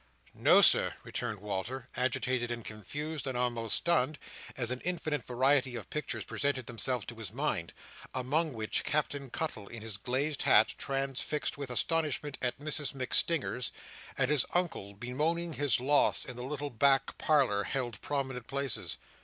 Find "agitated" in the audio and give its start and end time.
1.95-2.51